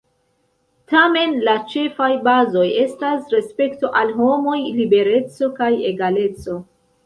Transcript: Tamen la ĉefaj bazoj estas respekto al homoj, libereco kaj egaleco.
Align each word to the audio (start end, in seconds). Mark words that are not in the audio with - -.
Tamen 0.93 1.35
la 1.47 1.53
ĉefaj 1.73 2.07
bazoj 2.29 2.65
estas 2.85 3.29
respekto 3.35 3.93
al 4.03 4.17
homoj, 4.25 4.59
libereco 4.81 5.55
kaj 5.63 5.73
egaleco. 5.95 6.61